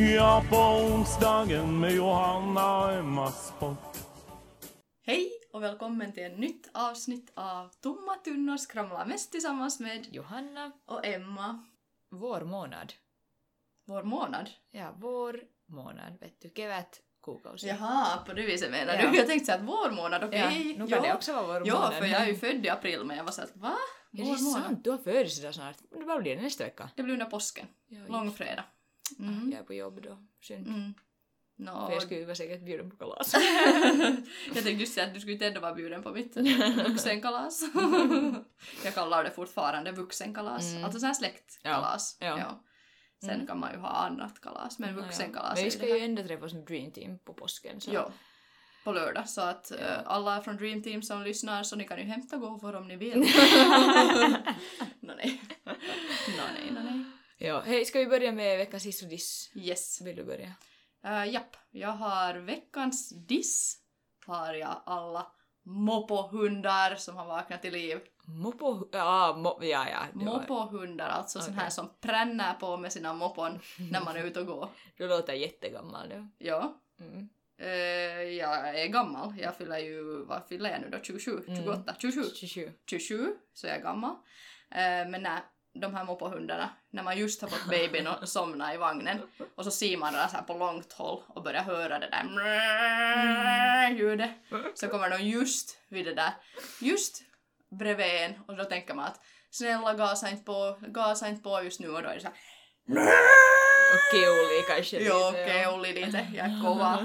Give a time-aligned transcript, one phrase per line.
[0.00, 3.76] Ja, på onsdagen med Johanna och Emmas podd.
[5.06, 10.72] Hej och välkommen till ett nytt avsnitt av Tomma tunnor skramlar mest tillsammans med Johanna,
[10.86, 11.64] och Emma.
[12.10, 12.92] vår månad.
[13.86, 14.50] Vår månad.
[14.70, 17.68] Ja, vår månad, vet du, kevät kuukausi.
[17.68, 19.10] Jaha, på det viset menar Ja.
[19.10, 19.16] du?
[19.16, 20.38] Jag tänkte säga att vår månad, okej.
[20.78, 21.94] Ja, nu kan det också vara vår Ja, månad.
[21.94, 23.76] för jag är ju född i april men jag var såhär va?
[24.12, 24.62] Är Vår det månad?
[24.62, 24.84] sant?
[24.84, 25.76] Du har födelsedag snart.
[25.90, 26.90] Men vad blir det nästa vecka?
[26.96, 27.66] Det blir under påsken.
[27.88, 28.64] Ja, Långfredag.
[29.18, 29.50] Mm.
[29.52, 30.18] Jag är på jobb då.
[30.42, 30.68] Synd.
[30.68, 30.94] Mm.
[31.56, 33.34] Nå, För jag skulle ju vara säkert bjuden på kalas.
[34.46, 36.36] jag tänkte just säga att du skulle inte ändå vara bjuden på mitt
[36.88, 37.62] vuxenkalas.
[38.84, 40.72] jag kallar det fortfarande vuxenkalas.
[40.72, 40.84] Mm.
[40.84, 42.16] Alltså sån här släktkalas.
[42.20, 42.64] Ja, ja.
[43.20, 43.46] Sen Mm.
[43.46, 45.02] kan man ju ha annat kalas, men Ja, ja.
[45.02, 47.80] vuxenkalas Men vi är ska ju ändå träffas som Dream Team på påsken.
[47.80, 47.92] Så.
[47.94, 48.10] Ja,
[48.84, 49.28] på lördag.
[49.28, 52.74] Så att eh, alla från Dream Team som lyssnar så ni kan ju hämta gåvor
[52.76, 53.18] om ni vill.
[55.00, 55.42] Nå nej.
[55.64, 55.72] Nå
[56.54, 57.04] nej, nå nej.
[57.40, 57.60] Ja.
[57.60, 59.50] Hej, ska vi börja med veckans hiss och diss?
[59.54, 60.00] Yes.
[60.00, 60.52] Vill du börja?
[61.06, 63.76] Uh, japp, jag har veckans diss.
[64.26, 65.32] Har jag alla
[65.62, 68.00] mopohundar som har vaknat till liv.
[68.24, 68.88] Mopo...
[68.92, 69.58] Ja, mo...
[69.62, 70.06] ja, ja.
[70.12, 71.62] Mopohundar, alltså sån Okej.
[71.62, 73.58] här som pränner på med sina mopon
[73.92, 74.68] när man är ute och går.
[74.96, 76.28] Du låter jättegammal nu.
[76.38, 76.80] Ja.
[77.00, 77.28] Mm.
[77.58, 77.68] Eh,
[78.22, 79.34] jag är gammal.
[79.38, 80.98] Jag fyller ju, vad fyller jag nu då?
[81.02, 81.44] 27?
[81.46, 81.62] Mm.
[81.62, 81.94] 28?
[81.98, 82.22] 27?
[82.34, 82.72] 27.
[82.86, 84.10] 27, så jag är gammal.
[84.70, 85.40] Eh, men när
[85.74, 89.18] de här mopohundarna, när man just har fått babyn och somnat i vagnen
[89.56, 92.24] och så ser man den så här på långt håll och börjar höra det där
[93.90, 94.30] ljudet
[94.74, 96.32] så kommer de just vid det där,
[96.80, 97.22] just
[97.78, 99.20] bredvid en och då tänker man att
[99.50, 102.36] snälla gasa inte på, gasa inte på just nu och då är det så här
[103.92, 105.74] Och keuli kanske lite, ja.
[105.74, 107.00] Olli lite, är kova,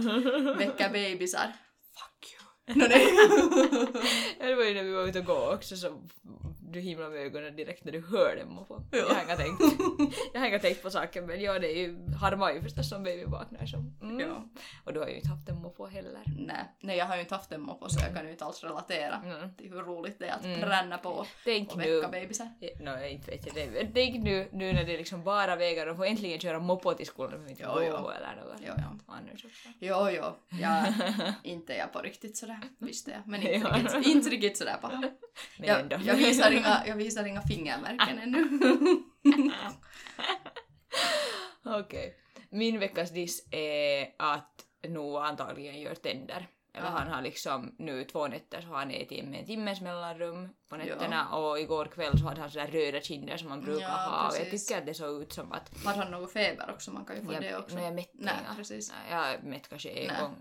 [0.57, 1.53] väcka bebisar.
[1.95, 2.77] Fuck you.
[2.77, 2.85] No.
[4.39, 6.01] Ja, det var ju när vi var ute och gå också så
[6.75, 8.81] du himlade med ögonen direkt när du hörde moppo.
[8.91, 8.97] Ja.
[8.97, 9.61] Jag har inte tänkt,
[10.33, 13.03] jag har inte tänkt på saken men ja det är ju, harmar ju förstås som
[13.03, 13.77] baby vaknar så.
[14.01, 14.19] Mm.
[14.19, 14.45] Ja.
[14.83, 16.21] Och du har ju inte haft en moppo heller.
[16.37, 18.63] nej, nej, jag har ju inte haft en moppo så jag kan ju inte alls
[18.63, 19.55] relatera Mm.
[19.55, 20.59] till hur roligt det är att Mm.
[20.61, 22.47] pränna på Tänk och väcka bebisar.
[22.79, 23.87] no, jag inte vet jag det.
[23.93, 27.05] Tänk nu, nu när det är liksom bara vägar och får äntligen köra moppo till
[27.05, 28.09] skolan och inte Jo, jo.
[28.09, 28.99] eller något Jo, jo.
[29.07, 29.69] annars också.
[29.79, 30.23] Jo, jo,
[30.61, 30.85] jag,
[31.43, 33.21] inte jag på riktigt sådär, visste jag.
[33.27, 33.77] Men inte, Ja.
[33.77, 35.01] riktigt, inte riktigt sådär paha.
[35.59, 35.95] Men Jag, ändå.
[36.05, 38.49] jag, visar inga, jag visar inga fingermärken ännu.
[41.65, 42.15] Okej.
[42.49, 46.47] Min veckas diss är att Noah antagligen gör tänder.
[46.73, 46.89] Eller Ah.
[46.89, 50.75] han har liksom nu två nätter så har han ätit med en timmes mellanrum på
[50.77, 54.27] nätterna och igår kväll så hade han sådär röda kinder som man brukar Ja, ha
[54.29, 56.91] och jag tycker att det såg ut som att Har han någon feber också?
[56.91, 57.79] Man kan ju få jag, det också.
[57.79, 58.55] jag mätte Nej, inga.
[58.55, 58.93] precis.
[59.11, 60.35] Jag mätt kanske en gång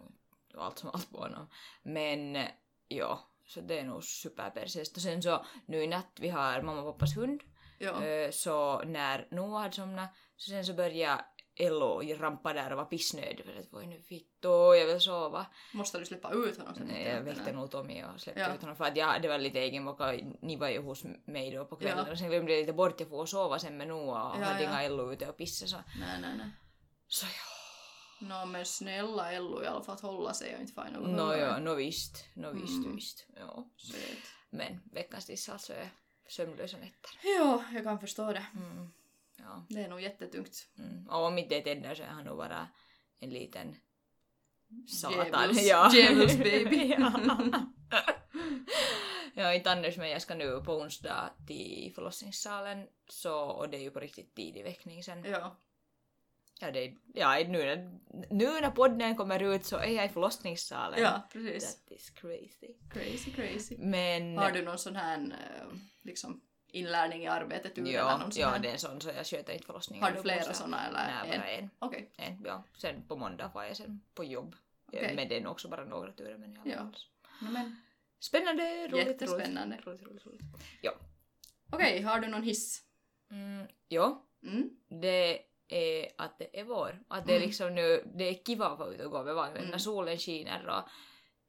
[0.58, 1.48] allt som allt på honom.
[1.82, 2.46] Men
[2.88, 4.96] ja, så det är nog superpersist.
[4.96, 7.40] Och sen så nu i natt vi har mamma och pappas hund
[7.78, 8.04] Ja.
[8.04, 11.24] Eh, Så när Noah hade somnat, så sen så började
[11.56, 15.46] Ello rampa där och var pissnödig för att voi nu vittu, jag vill sova.
[15.74, 16.86] Måste du släppa ut honom sen?
[16.86, 18.54] Nej, jag väckte nog Tommy och släppte Ja.
[18.54, 20.12] ut honom för att jag hade väl lite egenvåka,
[20.42, 22.12] ni var ju hos mig då på kvällen Ja.
[22.12, 24.62] och sen glömde jag lite bort jag får sova sen med Noah och Ja, hade
[24.62, 24.70] ja.
[24.70, 25.76] inga Ello ute och pissa så.
[25.76, 26.50] Nej, nej, nej.
[27.08, 27.53] Så ja.
[28.20, 31.34] Nå men snälla Ello i alla fall att hålla sig och inte få något No
[31.34, 32.96] ja, no visst, no visst, Mm.
[32.96, 33.26] visst.
[33.36, 33.68] Ja.
[33.76, 34.18] Söt.
[34.50, 35.90] Men veckans diss alltså är
[36.28, 37.10] sömnlösa nätter.
[37.38, 38.46] Ja, jag kan förstå det.
[38.56, 38.88] Mm.
[39.36, 39.66] Ja.
[39.68, 40.68] Det är nog jättetungt.
[40.78, 41.08] Mm.
[41.08, 42.68] Och om inte det är tänder så är han nog bara
[43.20, 43.76] en liten
[44.88, 45.26] satan.
[45.26, 45.90] Djävuls- ja.
[45.94, 46.94] djävulsbaby.
[46.98, 47.12] ja.
[49.34, 53.80] ja, inte annars men jag ska nu på onsdag till förlossningssalen så, och det är
[53.82, 55.24] ju på riktigt tidig väckning sen.
[55.24, 55.56] Ja.
[56.60, 57.98] Ja, det ja nu, när,
[58.34, 61.00] nu när podden kommer ut så är jag i förlossningssalen.
[61.02, 61.82] Ja, precis.
[61.84, 62.74] That is crazy.
[62.92, 63.76] Crazy, crazy.
[63.78, 64.38] Men...
[64.38, 65.66] Har du någon sån här eh,
[66.02, 68.58] liksom inlärning i arbetet ur eller Ja, någon sån ja här?
[68.58, 70.04] det är en sån så jag sköter inte förlossningen.
[70.04, 70.98] Har du flera såna eller
[71.28, 71.70] Nej, bara en.
[71.78, 72.10] Okej.
[72.16, 72.42] en.
[72.44, 72.64] Ja.
[72.78, 74.56] Sen på måndag var jag sen på jobb.
[74.86, 75.12] Okej.
[75.16, 76.82] Men det är nog också bara några turer men alla Ja.
[77.40, 77.76] No, men,
[78.20, 79.76] Spännande, roligt, Jättespännande.
[79.76, 79.86] roligt.
[80.02, 81.00] roligt, roligt, roligt.
[81.70, 82.82] Okej, har du någon hiss?
[83.30, 84.70] Mm, ja, Mm?
[85.00, 87.02] det är att det är vår.
[87.08, 87.46] Att det är Mm.
[87.48, 89.70] liksom nu, det är kiva att vara ute och gå med vagnen Mm.
[89.70, 90.88] när solen skiner och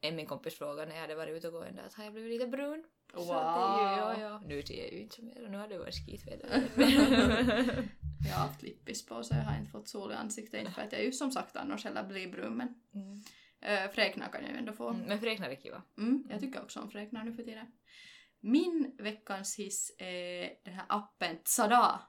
[0.02, 2.04] en min kompis frågade när jag hade varit ute och gå en dag att har
[2.04, 2.84] jag blivit lite brun?
[3.14, 4.22] Så att det ju, ja, Wow.
[4.22, 4.42] ja.
[4.48, 6.64] Nu ser jag ju inte så mer och nu har det varit skitväder.
[8.30, 10.60] Jag har haft lippis på så jag har inte fått sol i ansiktet.
[10.60, 13.22] Inte för att jag ju som sagt annars heller blir brun men Mm.
[13.62, 14.90] äh, fräknar kan jag ju ändå få.
[14.90, 15.82] Mm, Men fräknar är kiva.
[15.98, 17.66] Mm, jag tycker också om fräknar nu för tiden.
[18.40, 22.02] Min veckans hiss är den här appen Tzada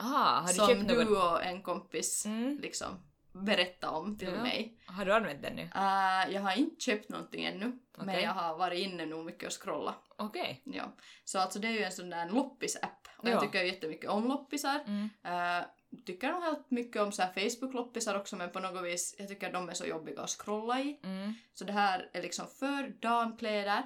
[0.00, 1.18] Aha, har du som köpt du något?
[1.32, 2.58] och en kompis Mm.
[2.62, 2.88] liksom
[3.32, 4.42] berättade om till Ja.
[4.42, 4.78] mig.
[4.86, 5.62] Har du använt den nu?
[5.62, 8.22] Uh, jag har inte köpt någonting ännu men Okej.
[8.22, 10.04] jag har varit inne nog mycket och scrollat.
[10.16, 10.62] Okej.
[10.64, 10.84] Ja.
[11.24, 13.40] Så alltså det är ju en sån där loppis-app och jag Ja.
[13.40, 14.80] tycker jättemycket om loppisar.
[14.86, 15.02] Mm.
[15.26, 15.66] Uh,
[16.06, 19.68] tycker nog helt mycket om så Facebook-loppisar också men på något vis, jag tycker de
[19.68, 21.00] är så jobbiga att scrolla i.
[21.04, 21.34] Mm.
[21.54, 23.82] Så det här är liksom för damkläder.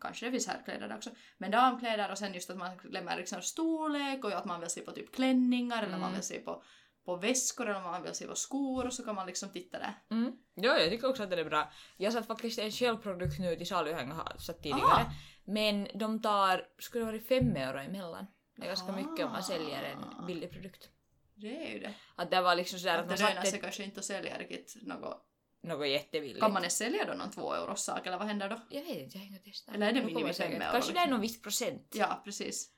[0.00, 1.10] Kanske det finns herrkläder där också.
[1.38, 4.80] Men damkläder och sen just att man lämnar liksom storlek och att man vill se
[4.80, 6.14] på typ klänningar eller man Mm.
[6.14, 6.62] vill se på,
[7.04, 9.94] på väskor eller man vill se på skor och så kan man liksom titta där.
[10.10, 10.32] Mm.
[10.54, 11.72] Ja, jag tycker också att det är bra.
[11.96, 14.82] Jag satt faktiskt en självprodukt nu till salu jag har satt tidigare.
[14.82, 15.12] Aha.
[15.44, 18.26] Men de tar, skulle det vara fem euro emellan.
[18.56, 20.88] Det är ganska mycket om man säljer en billig produkt.
[21.34, 21.94] Det är ju det.
[22.16, 24.06] Att det var liksom sådär att Att man det lönar satte sig kanske inte att
[24.06, 25.27] sälja riktigt något.
[25.62, 26.40] Något jättebilligt.
[26.40, 28.60] Kan man ens sälja då någon två euros sak eller vad händer då?
[28.70, 29.74] Jag vet inte, jag har inte testat.
[29.74, 31.92] Eller är det minimi säkert- fem euro Kanske det är någon viss procent.
[31.94, 32.70] Ja, precis.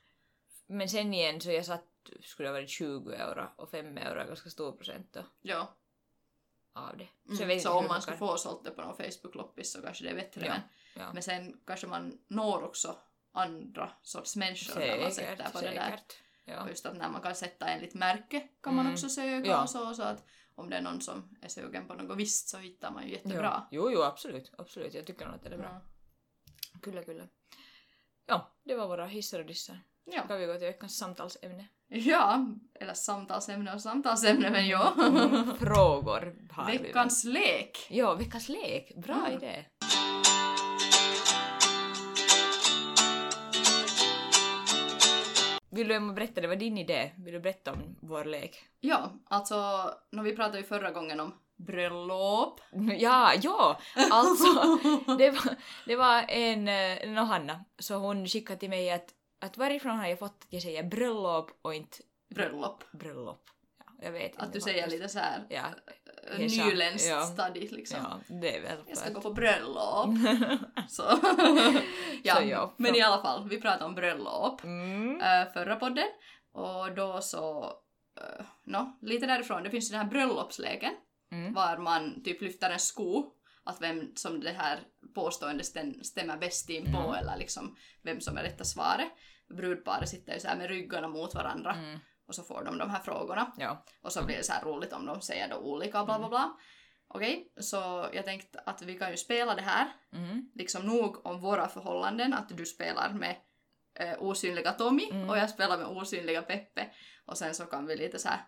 [0.67, 1.85] Men sen igen så jag satt,
[2.21, 5.77] skulle det ha varit 20 euro och 5 euro är ganska stor procent då, Ja.
[6.73, 7.07] av det.
[7.27, 7.39] Mm.
[7.39, 10.09] jag vet Så, om man kan- få sålt det på någon Facebook-loppis så kanske det
[10.09, 10.45] är bättre.
[10.45, 10.61] Ja, Men,
[11.05, 11.13] ja.
[11.13, 12.95] men sen kanske man når också
[13.31, 15.85] andra sorts människor när man sätter Säkert, på det där.
[15.91, 16.13] säkert.
[16.45, 16.69] Ja.
[16.69, 18.93] Just att när man kan sätta enligt märke kan man Mm.
[18.93, 20.25] också söka och så, så att
[20.55, 23.67] om det är någon som är sugen på något visst så hittar man ju jättebra.
[23.71, 24.51] Jo, jo, absolut.
[24.57, 24.93] Absolut.
[24.93, 25.81] Jag tycker nog att det är bra.
[26.73, 26.79] Ja.
[26.81, 27.27] Kyllä, kyllä.
[28.25, 29.79] Ja, det var våra hissar och dissar.
[30.05, 30.23] Ja.
[30.25, 31.67] Ska vi gå till veckans samtalsämne?
[31.87, 32.45] ja,
[32.79, 34.93] eller samtalsämne och samtalsämne men ja.
[34.97, 36.77] Mm, Frågor har vi.
[36.77, 36.85] väl.
[36.87, 37.87] Veckans lek!
[37.89, 38.95] Ja, veckans lek.
[38.95, 39.31] Bra Mm.
[39.37, 39.65] idé.
[45.71, 47.11] Vill du Emma berätta, det var din idé.
[47.17, 48.63] Vill du berätta om vår lek?
[48.79, 49.55] Ja, alltså,
[50.11, 52.61] när vi pratade ju förra gången om bröllop.
[52.97, 53.79] Ja, ja!
[54.11, 54.77] Alltså,
[55.17, 59.09] det var, det var en, eh, no, Hanna, så hon skickade till mig att,
[59.39, 61.97] att varifrån har jag fått att jag säger bröllop och inte
[62.35, 62.83] Bröllop.
[62.91, 63.45] bröllop?
[63.79, 65.01] Ja, jag vet inte Att du säger faktiskt.
[65.01, 65.63] lite så här Ja,
[66.37, 66.65] Hesa.
[66.65, 67.21] nyländskt Ja.
[67.21, 67.99] stadigt liksom.
[68.03, 70.09] ja, det är väl Jag ska gå på bröllop.
[70.89, 71.03] Så.
[72.23, 75.21] ja, Så ja, men i alla fall, vi pratade om bröllop Mm.
[75.21, 76.07] äh, förra podden.
[76.53, 77.63] Och då så,
[78.21, 80.91] äh, no, lite därifrån, det finns ju den här bröllopsleken
[81.31, 81.53] Mm.
[81.53, 83.25] var man typ lyfter en sko,
[83.63, 84.79] att vem som det här
[85.15, 87.13] påståendet stäm- stämmer bäst in på Mm.
[87.13, 89.07] eller liksom vem som är rätta svaret.
[89.57, 91.99] Brudparet sitter ju så här med ryggarna mot varandra Mm.
[92.31, 93.51] Och så får de de här frågorna.
[93.57, 93.83] Ja.
[94.01, 96.57] Och så blir det så här roligt om de säger då olika bla bla bla.
[97.07, 100.49] Okej, så jag tänkte att vi kan ju spela det här, Mm.
[100.55, 103.35] liksom nog om våra förhållanden, att du spelar med
[103.99, 105.29] eh, osynliga Tommy Mm.
[105.29, 106.89] och jag spelar med osynliga Peppe.
[107.25, 108.41] Och sen så kan vi lite så här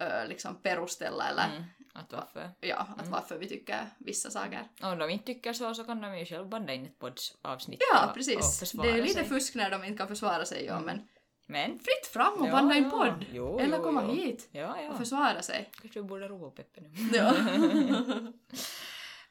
[0.00, 1.64] eh, liksom perustella eller Mm.
[1.96, 2.50] Att varför?
[2.60, 3.10] ja, att Mm.
[3.12, 4.68] varför vi tycker vissa saker.
[4.82, 8.02] Om de inte tycker så så kan de ju själv banda in ett poddavsnitt Ja,
[8.04, 8.58] och, och precis.
[8.58, 9.24] försvara Det är lite sig.
[9.24, 10.84] fusk när de inte kan försvara sig, ja, Mm.
[10.86, 11.08] men
[11.46, 11.78] Men...
[11.78, 12.90] fritt fram och Ja, banda in ja.
[12.90, 13.24] podd.
[13.32, 14.14] Jo, eller jo, komma jo.
[14.14, 14.90] hit Ja, ja.
[14.90, 15.70] och försvara sig.
[15.80, 16.90] Kanske vi borde roa Peppe nu.
[17.12, 17.32] Ja.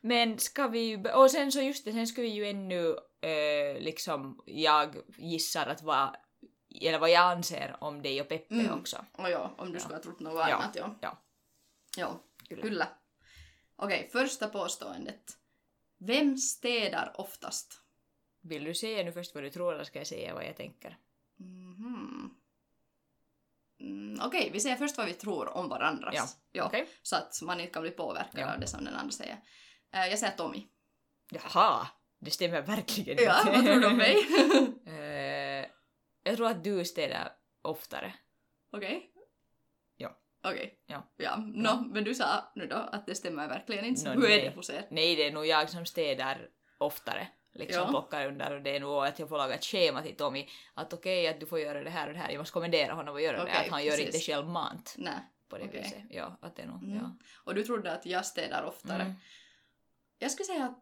[0.01, 1.04] Men ska vi.
[1.15, 5.81] Och sen så just det, sen ska vi ju ännu eh, liksom, jag gissar att
[5.81, 6.15] vad,
[6.81, 8.80] eller vad jag anser om dig och Peppe Mm.
[8.80, 9.05] också.
[9.12, 9.79] och ja, om du Ja.
[9.79, 10.55] skulle ha trott något Ja.
[10.55, 10.96] annat, ja.
[11.01, 11.17] Ja.
[11.98, 12.62] Ja, Kyllä.
[12.62, 12.88] Kyllä.
[13.75, 15.38] Okej, första påståendet.
[15.98, 17.79] Vem städar oftast?
[18.41, 20.98] Vill du säga nu först vad du tror eller ska jag säga vad jag tänker?
[21.39, 21.75] Mhm.
[21.86, 22.02] Mm,
[24.21, 26.13] Okej, vi säger först vad vi tror om varandras.
[26.15, 26.87] Ja, Ja, Okej?
[27.01, 28.53] Så att man inte kan bli påverkad Ja.
[28.53, 29.37] av det som den andra säger.
[29.93, 30.67] Eh, jag säger Tommy.
[31.31, 31.87] Jaha!
[32.19, 33.51] Det stämmer verkligen Ja, inte.
[33.51, 34.15] vad tror du om mig?
[34.87, 35.65] Eh,
[36.23, 38.13] jag tror att du städar oftare.
[38.71, 39.11] Okej?
[39.97, 40.17] Ja.
[40.43, 40.79] Okej.
[40.85, 41.13] Ja.
[41.17, 41.83] Ja, no, Ja.
[41.93, 44.13] men du sa nu då att det stämmer verkligen inte.
[44.15, 44.41] Nå, hur är nej.
[44.49, 44.87] det hos er?
[44.91, 47.27] Nej, det är nog jag som städar oftare.
[47.55, 47.89] Liksom Ja.
[47.89, 50.93] plockar under och det är nog att jag får laga ett schema till Tommy att
[50.93, 52.29] okej att du får göra det här och det här.
[52.29, 53.43] Jag måste kommendera honom att göra det.
[53.43, 54.05] Okej, Att han gör precis.
[54.15, 55.13] inte självmant Nej.
[55.50, 55.81] på det Okej.
[55.81, 56.03] viset.
[56.10, 56.95] Ja, att det är nog, Mm.
[56.98, 57.12] ja.
[57.43, 59.01] Och du trodde att jag städar oftare.
[59.01, 59.13] Mm.
[60.19, 60.79] Jag skulle säga att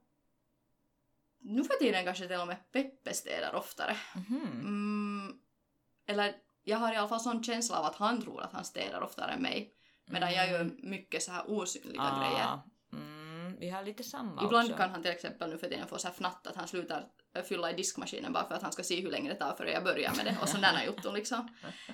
[1.40, 3.98] nu för tiden kanske till och med Peppe städar oftare.
[4.16, 4.42] Mhm.
[4.62, 5.40] Mm,
[6.08, 9.02] eller jag har i alla fall sån känsla av att han tror att han städar
[9.02, 9.74] oftare än mig.
[10.06, 12.14] Medan jag gör mycket så här osynliga Mm.
[12.14, 12.60] Ah, grejer.
[13.62, 14.78] Vi har lite samma Ibland också.
[14.78, 17.08] kan han till exempel nu för tiden få så här fnatt att han slutar
[17.44, 19.84] fylla i diskmaskinen bara för att han ska se hur länge det tar före jag
[19.84, 21.48] börjar med det och sådana jutton liksom.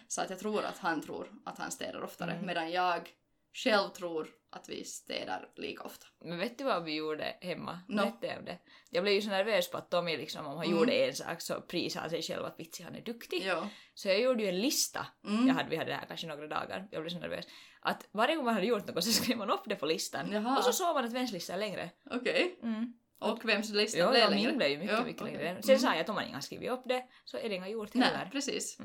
[0.07, 2.45] Så att jag tror att han tror att han städar oftare Mm.
[2.45, 3.09] medan jag
[3.53, 6.05] själv tror att vi städar lika ofta.
[6.25, 7.79] Men vet du vad vi gjorde hemma?
[7.87, 8.01] No.
[8.01, 8.59] Om det.
[8.89, 10.77] Jag blev ju så nervös på att Tommy liksom, om han Mm.
[10.79, 13.43] gjorde en sak så prisade han sig själv att vitsi han är duktig.
[13.45, 13.69] Ja.
[13.93, 15.05] Så jag gjorde ju en lista.
[15.27, 15.47] Mm.
[15.47, 16.87] Jag hade, vi hade det här kanske några dagar.
[16.91, 17.45] Jag blev så nervös.
[17.81, 20.31] Att varje gång man hade gjort något så skrev man upp det på listan.
[20.31, 20.57] Jaha.
[20.57, 21.89] Och så såg man att vems lista är längre.
[22.11, 22.59] Okej.
[22.63, 22.93] Mm.
[23.19, 24.47] Och vems lista Ja, blev ja, längre?
[24.49, 25.33] min blev ju mycket, Ja, mycket okej.
[25.33, 25.49] längre.
[25.49, 25.61] Mm.
[25.63, 27.67] Sen sa jag att om man inte har skrivit upp det så är det inga
[27.69, 28.17] gjort heller.
[28.17, 28.77] Nej, precis.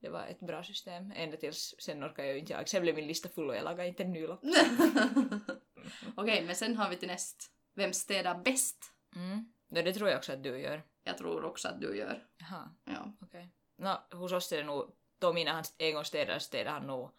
[0.00, 1.12] Det var ett bra system.
[1.16, 2.68] Ända tills sen orkade jag inte jag.
[2.68, 4.40] Sen blev min lista full och jag lagade inte en ny lapp.
[6.16, 7.50] Okej, men sen har vi till näst.
[7.74, 8.84] Vem städar bäst?
[9.16, 9.52] Mm.
[9.70, 10.82] No, det tror jag också att du gör.
[11.04, 12.24] Jag tror också att du gör.
[12.38, 13.12] Jaha, Ja.
[13.20, 13.50] okej.
[13.78, 17.10] Nå, hos oss är det nog, Tommy när han en gång städar städar han nog,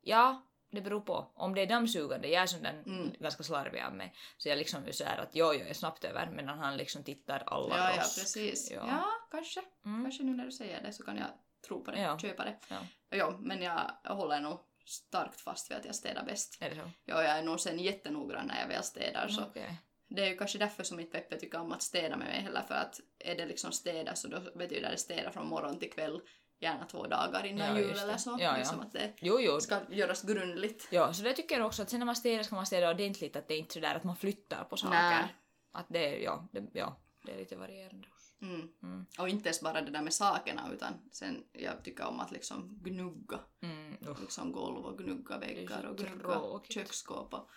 [0.00, 1.32] ja, det beror på.
[1.34, 3.12] Om det är dammsugande, jag är sån där Mm.
[3.20, 6.04] ganska slarvig av mig, så jag liksom är så här att jo, jag är snabbt
[6.04, 8.20] över, medan han liksom tittar alla Ja, ja, rosk.
[8.20, 8.70] precis.
[8.70, 8.86] Ja.
[8.88, 9.62] Ja, kanske.
[9.84, 10.02] Mm.
[10.04, 11.26] Kanske nu när du säger det så kan jag
[11.66, 12.18] tro på det, Ja.
[12.18, 12.56] köpa det.
[12.68, 12.76] Ja.
[13.10, 16.58] Ja, men jag håller nog starkt fast vid att jag städar bäst.
[16.60, 16.90] Är det så?
[17.04, 19.76] Ja, jag är nog sen jättenoggrann när jag väl städar så Okej.
[20.08, 22.62] det är ju kanske därför som inte Peppe tycker om att städa med mig heller
[22.62, 26.20] för att är det liksom städa så då betyder det städa från morgon till kväll
[26.60, 28.30] gärna två dagar innan Ja, jul eller så.
[28.30, 28.56] Ja, ja.
[28.56, 29.60] liksom att det Jo, jo.
[29.60, 30.88] ska göras grundligt.
[30.90, 33.36] Ja, så det tycker jag också att sen när man städar ska man städa ordentligt,
[33.36, 34.94] att det är inte sådär att man flyttar på saker.
[34.98, 35.24] Nej.
[35.72, 38.08] Att det är, ja, det, ja, det är lite varierande.
[38.42, 38.68] Mm.
[38.82, 39.06] Mm.
[39.18, 42.78] Och inte ens bara det där med sakerna utan sen jag tycker om att liksom
[42.82, 47.50] gnugga Mm, liksom golv och gnugga väggar och gnugga köksskåp och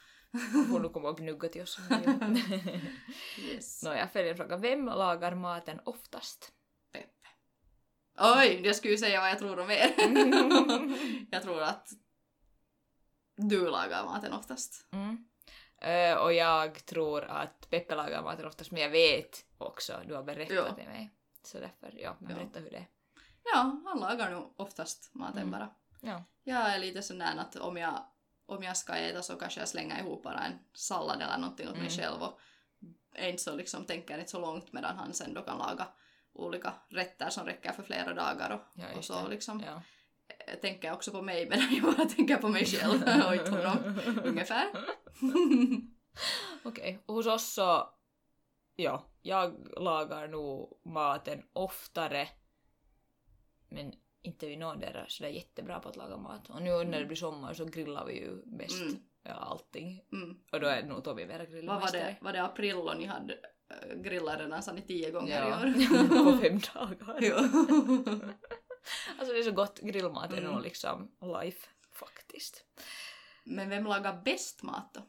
[0.82, 1.80] du komma och gnugga till oss.
[3.40, 3.84] yes.
[3.84, 4.58] Nåja, fråga.
[4.58, 6.52] Vem lagar maten oftast?
[6.92, 7.28] Peppe.
[8.20, 9.94] Oj, jag skulle ju säga vad jag tror om er.
[11.32, 11.90] jag tror att
[13.36, 14.88] du lagar maten oftast.
[14.92, 15.29] Mm.
[15.82, 20.24] Eh, och jag tror att Peppe lagar maten oftast, men jag vet också, du har
[20.24, 20.74] berättat Ja.
[20.76, 21.10] till mig.
[21.44, 22.36] Så därför, ja, men Ja.
[22.38, 22.88] berätta hur det är.
[23.44, 25.52] Ja, han lagar nog oftast maten Mm.
[25.52, 25.70] bara.
[26.02, 26.24] Ja.
[26.44, 28.06] Jag är lite sån där att om jag,
[28.46, 31.74] om jag ska äta så kanske jag slänger ihop bara en sallad eller någonting åt
[31.78, 31.98] mig Mm.
[32.00, 32.40] själv och
[33.14, 35.88] är inte så liksom, tänker inte så långt medan han sen då kan laga
[36.34, 39.64] olika rätter som räcker för flera dagar och, Ja, och så liksom.
[39.68, 39.82] Ja.
[40.48, 44.00] Jag tänker också på mig medan jag bara tänker på mig själv och inte honom.
[44.24, 44.66] Ungefär.
[46.64, 47.90] Okej, och hos oss så,
[48.76, 52.28] ja, jag lagar nog maten oftare,
[53.70, 56.50] men inte vi någon där är sådär jättebra på att laga mat.
[56.50, 58.96] Och nu när det blir sommar så grillar vi ju mest Mm.
[59.24, 60.02] ja, allting.
[60.14, 60.38] Mm.
[60.52, 62.02] Och då är nog Tommy mera Vad var grillmästare.
[62.02, 63.38] det, var det april och ni hade
[63.96, 66.08] grillat redan sa ni tio gånger Ja, i år?
[66.32, 67.20] på fem dagar.
[69.20, 70.52] Alltså det är så gott, grillmat är Mm.
[70.52, 72.64] nog liksom life faktiskt.
[73.44, 75.02] Men vem lagar bäst mat då?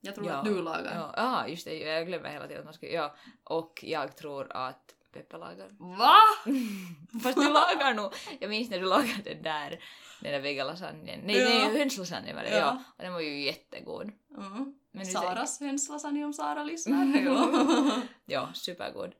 [0.00, 0.94] Jag tror Ja, att du lagar.
[0.94, 3.14] Ja, ah, just det, jag glömmer hela tiden att man ska, ja.
[3.44, 5.68] Och jag tror att Peppe lagar.
[5.78, 6.14] Va?
[7.22, 9.84] Fast du lagar nog, jag minns när du lagade den där,
[10.20, 11.20] den där vegalasagnen.
[11.24, 11.48] Nej, Ja.
[11.48, 12.56] nej, hönslasagnen var det, ja.
[12.56, 12.82] Ja.
[12.96, 14.12] Och den var ju jättegod.
[14.36, 14.74] Mm.
[14.92, 18.02] Men Saras hönslasagne om Sara lyssnar.
[18.24, 19.14] Ja, supergod.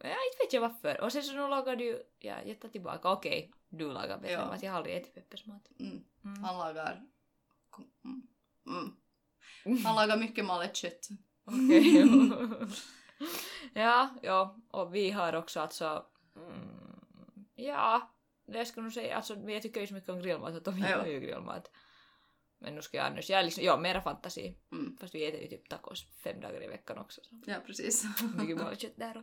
[0.00, 1.00] Ja, inte vet jag varför.
[1.00, 4.62] Och sen så nu lagar du, ja, jag tar tillbaka, okej, du lagar bättre mat.
[4.62, 5.68] Jag har aldrig ätit Peppes mat.
[5.80, 6.04] Mm.
[6.24, 6.44] Mm.
[6.44, 7.04] Han lagar...
[8.04, 8.96] Mm.
[9.64, 9.84] Mm.
[9.84, 11.08] Han lagar mycket malet kött.
[11.44, 12.04] Okej.
[13.74, 18.10] ja, ja, och vi har också alltså, mm, ja,
[18.46, 21.06] det skulle nog säga, alltså jag tycker ju så mycket om grillmat och de gillar
[21.06, 21.70] ju grillmat.
[22.60, 24.56] Men nu ska jag annars, jag är liksom, ja, mera fantasi.
[24.72, 24.96] Mm.
[25.00, 27.20] Fast vi äter ju typ tacos fem dagar i veckan också.
[27.24, 28.04] Så Ja, precis.
[28.38, 29.14] mycket bra kött där.
[29.14, 29.22] då.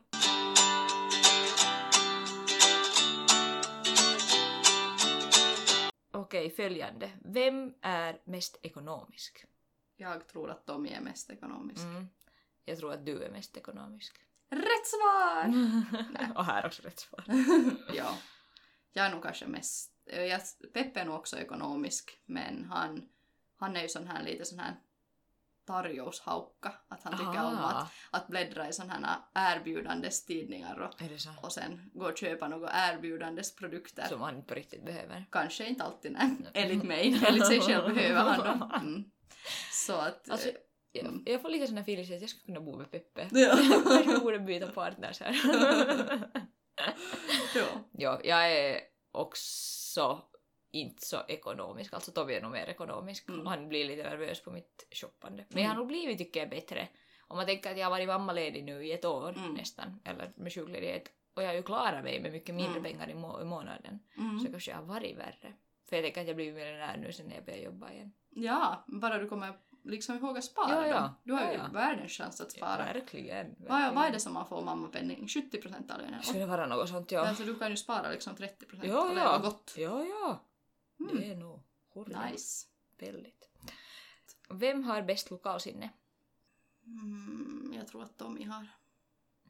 [6.12, 7.12] Okej, följande.
[7.26, 9.46] Vem är mest ekonomisk?
[9.96, 11.82] Jag tror att Tommy är mest ekonomisk.
[11.84, 12.08] Mm.
[12.66, 14.18] Jag tror att du är mest ekonomisk.
[14.50, 15.54] Rätt svar!
[16.36, 17.24] Och här också rätt svar.
[17.96, 18.18] ja.
[18.94, 19.92] Jag är nog kanske mest...
[20.06, 20.42] Jag,
[20.74, 23.10] Peppe är nog också ekonomisk, men han,
[23.66, 24.76] han är ju sån här lite sån här
[25.66, 26.74] tarjoushaukka.
[26.88, 27.80] Att han tycker om Aha.
[27.80, 27.92] att,
[28.22, 33.56] att bläddra i sån här erbjudandes tidningar och, och sen gå och köpa några erbjudandes
[33.56, 34.08] produkter.
[34.08, 35.26] Som man på riktigt behöver.
[35.32, 36.32] Kanske inte alltid, nej.
[36.54, 37.22] Enligt mig.
[37.28, 38.72] Enligt sig själv behöver han dem.
[38.82, 39.04] Mm.
[39.72, 40.30] Så att...
[40.30, 40.56] Alltså, eh,
[40.92, 41.24] Jag, Mm.
[41.26, 43.30] jag får lite sån här feeling att jag skulle kunna bo med Peppe.
[43.40, 43.56] Ja.
[44.06, 45.36] Vi borde byta partners här.
[47.56, 47.66] ja.
[47.92, 48.80] ja, jag är
[49.12, 50.22] också
[50.80, 51.94] inte så ekonomisk.
[51.94, 53.30] Alltså Tobbe är nog mer ekonomisk.
[53.30, 53.46] Mm.
[53.46, 55.46] Han blir lite nervös på mitt shoppande.
[55.50, 55.64] Men Mm.
[55.64, 56.88] jag har nog blivit, tycker jag, bättre.
[57.28, 59.54] Om man tänker att jag har varit mammaledig nu i ett år Mm.
[59.54, 60.00] nästan.
[60.06, 61.12] Eller med sjukledighet.
[61.34, 62.84] Och jag har ju klarat mig med mycket mindre Mm.
[62.84, 64.00] pengar i, må- i månaden.
[64.16, 64.52] Så Mm.
[64.52, 65.54] kanske jag har varit värre.
[65.90, 68.14] För jag tänker att jag blir miljonär nu sen när jag börjar jobba igen.
[68.30, 69.54] ja, bara du kommer
[69.84, 71.14] liksom ihåg att spara Ja, ja.
[71.24, 71.68] Du har Ja, ju ja.
[71.74, 72.78] världens chans att spara.
[72.78, 73.48] Verkligen.
[73.48, 73.56] verkligen.
[73.70, 75.28] Vad, vad är det som man får mammapenning?
[75.28, 76.24] 70 procent av lönen?
[76.24, 77.28] Skulle det vara något sånt, ja.
[77.28, 79.38] Alltså du kan ju spara liksom 30 procent Ja, leva ja.
[79.38, 79.74] gott.
[79.78, 80.44] Ja, ja.
[81.00, 81.16] Mm.
[81.16, 81.60] Det är nog
[81.94, 82.30] hurra.
[82.30, 82.68] Nice.
[82.98, 83.50] Väldigt.
[84.50, 85.90] Vem har bäst lokalsinne?
[86.86, 88.68] Mm, jag tror att Tommy har.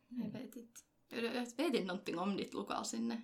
[0.07, 0.79] Jag vet inte.
[1.07, 3.21] Jag vet inte någonting om ditt lokalsinne.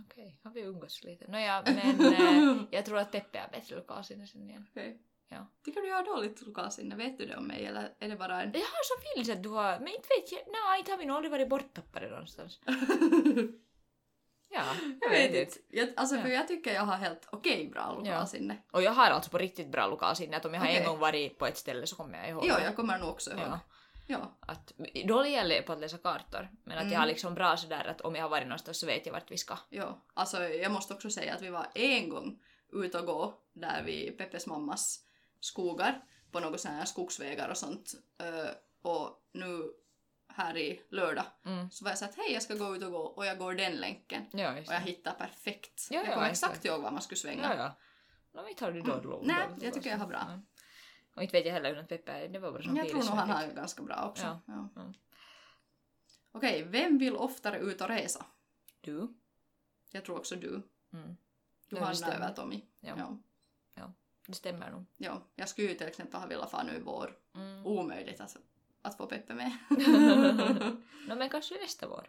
[0.00, 1.30] Okej, har vi umgåtts lite?
[1.30, 4.66] Nåja, men eh, jag tror att Peppe har bättre lokalsinne sen igen.
[4.70, 5.02] Okej.
[5.28, 5.46] Ja.
[5.64, 6.96] Tycker du jag har dåligt lokalsinne?
[6.96, 8.52] Vet du det om mig eller är det bara en...
[8.52, 11.04] Jag har så feelings att du har, men inte vet jag, nej inte har vi
[11.04, 12.60] nog aldrig varit borttappade någonstans.
[14.54, 14.64] Ja,
[15.00, 15.58] jag vet inte.
[15.68, 16.34] Jag, alltså för Ja.
[16.34, 18.56] jag tycker jag har helt okej bra lokalsinne.
[18.70, 20.86] Och jag har alltså på riktigt bra lokalsinne, att om jag har en Okej.
[20.86, 22.64] gång varit på ett ställe så kommer jag ihåg det.
[22.64, 23.40] jag kommer nog också ihåg.
[23.40, 23.60] Ja.
[24.06, 24.36] Ja.
[24.40, 24.72] Att,
[25.04, 26.92] dålig jag på att läsa kartor, men att Mm.
[26.92, 29.30] jag har liksom bra sådär att om jag har varit någonstans så vet jag vart
[29.30, 29.58] vi ska.
[29.68, 32.38] Ja, alltså jag måste också säga att vi var en gång
[32.72, 35.00] ute och gå där vid Peppes mammas
[35.40, 36.00] skogar
[36.32, 37.92] på några sådana här skogsvägar och sånt.
[38.82, 39.70] Och nu
[40.34, 41.70] här i lördag Mm.
[41.70, 43.54] så var jag så att hej jag ska gå ut och gå och jag går
[43.54, 44.26] den länken.
[44.32, 45.88] Ja, Och jag hittar perfekt.
[45.90, 46.52] Ja, jag ja, kommer exakt.
[46.52, 47.42] exakt ihåg var man skulle svänga.
[47.42, 48.42] Ja, ja.
[48.42, 49.26] No, inte har du då Mm.
[49.26, 50.24] Nej, jag tycker jag har bra.
[50.28, 50.40] Ja.
[51.14, 53.08] Och inte vet jag heller hur Peppe är, det var bara som jag tror nog
[53.08, 54.24] han har ganska bra också.
[54.24, 54.40] Ja.
[54.46, 54.68] Ja.
[54.76, 54.92] Ja.
[56.32, 58.26] Okej, vem vill oftare ut och resa?
[58.80, 59.14] Du?
[59.90, 60.62] Jag tror också du.
[60.92, 61.16] Mm.
[61.68, 62.62] Ja, Johanna över Tommy.
[62.80, 63.18] Ja.
[63.74, 63.92] Ja.
[64.26, 64.84] Det stämmer nog.
[64.96, 65.22] ja.
[65.34, 67.16] Jag skulle ju till exempel ha velat fara nu i vår.
[67.34, 67.66] Mm.
[67.66, 68.36] Omöjligt att,
[68.84, 69.52] att få Peppe med.
[71.08, 72.08] no, men kanske nästa vår.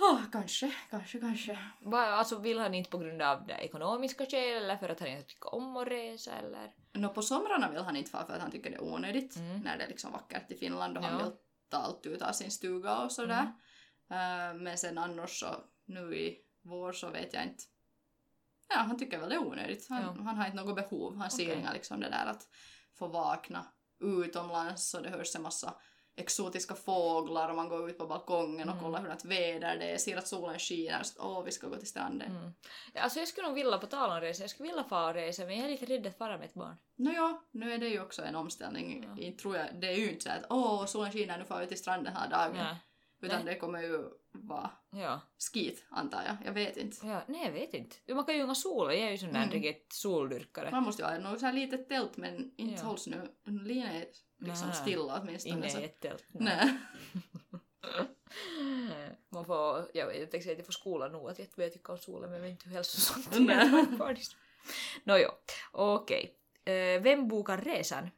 [0.00, 1.58] oh, kanske, kanske, kanske.
[1.80, 5.08] Va, alltså vill han inte på grund av det ekonomiska skäl eller för att han
[5.08, 6.74] inte tycker om att resa eller?
[6.92, 9.36] Nå, på somrarna vill han inte fara för att han tycker det är onödigt.
[9.36, 9.60] Mm.
[9.60, 11.24] När det är liksom vackert i Finland och han Ja.
[11.24, 11.32] vill
[11.68, 13.52] ta allt ut av sin stuga och sådär.
[14.10, 15.46] Eh, men sen annars så
[15.84, 17.64] nu i vår så vet jag inte.
[18.68, 19.86] Ja, han tycker väl det är onödigt.
[19.88, 20.08] Han, Ja.
[20.24, 21.16] han har inte något behov.
[21.18, 21.58] Han ser Okej.
[21.58, 22.48] inga liksom det där att
[22.98, 23.66] få vakna
[24.00, 25.74] utomlands och det hörs en massa
[26.18, 28.84] exotiska fåglar och man går ut på balkongen och Mm.
[28.84, 31.66] kollar hur det väder det är, ser att solen skiner så att åh vi ska
[31.68, 32.30] gå till stranden.
[32.36, 32.50] Mm.
[32.94, 35.14] Ja, alltså jag skulle nog vilja, på tal om resa, jag skulle vilja fara och
[35.14, 36.76] resa men jag är lite rädd att fara med ett barn.
[36.96, 39.08] Nåja, nu är det ju också en omställning.
[39.16, 39.32] Ja.
[39.42, 41.78] Tror jag, det är ju inte så att åh solen skiner nu får vi till
[41.78, 42.56] stranden den här dagen.
[42.56, 42.76] Ja.
[43.26, 43.54] Utan Nej.
[43.54, 44.04] det kommer ju
[44.42, 45.20] vara Ja.
[45.52, 46.36] skit antar jag.
[46.44, 47.06] Jag vet inte.
[47.06, 47.22] ja.
[47.28, 48.14] Nej, jag vet inte.
[48.14, 49.50] Man kan ju inga sol och jag är ju sån där Mm.
[49.50, 50.70] riktigt soldyrkare.
[50.70, 52.88] Man måste ju ha något så här litet tält men inte Ja.
[52.88, 53.28] hålls nu.
[53.44, 54.06] Lina är
[54.38, 54.76] liksom Nej.
[54.76, 55.68] stilla åtminstone.
[55.68, 56.24] Inne i ett tält.
[56.32, 56.78] Nej.
[59.28, 62.30] Man får, jag vet, att jag får skola nog att jag jag tycker om solen
[62.30, 64.18] men jag vet inte hur hälsosamt det är.
[65.04, 65.28] Nåjo,
[65.72, 66.34] okej.
[66.64, 68.10] Eh, vem bokar resan?